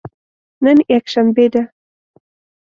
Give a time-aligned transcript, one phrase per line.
[0.63, 1.61] نن یکشنبه ده